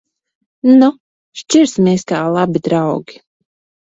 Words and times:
Nu! 0.77 0.87
Šķirsimies 1.41 2.05
kā 2.13 2.21
labi 2.37 2.63
draugi. 2.69 3.21